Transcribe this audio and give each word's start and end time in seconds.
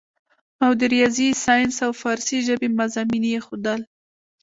او 0.63 0.71
د 0.79 0.81
رياضي 0.93 1.27
سائنس 1.45 1.75
او 1.85 1.91
فارسي 2.01 2.37
ژبې 2.47 2.67
مضامين 2.79 3.23
ئې 3.31 3.39
ښودل 3.45 3.81